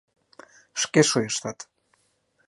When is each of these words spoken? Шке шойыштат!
Шке 0.81 1.01
шойыштат! 1.09 1.57